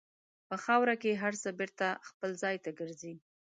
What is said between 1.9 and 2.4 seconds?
خپل